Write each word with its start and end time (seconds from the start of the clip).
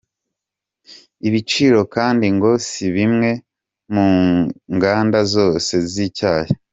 Ibiciro 1.27 1.79
kandi 1.95 2.25
ngo 2.35 2.51
si 2.67 2.85
bimwe 2.95 3.29
ku 3.91 4.03
nganda 4.75 5.19
zose 5.33 5.73
z’icyayi. 5.91 6.51